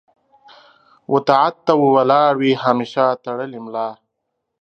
و 1.11 1.15
طاعت 1.27 1.55
و 1.57 1.61
ته 1.65 1.73
ولاړ 1.95 2.31
وي 2.41 2.51
همېشه 2.65 3.05
تړلې 3.25 3.59
ملا 3.65 3.89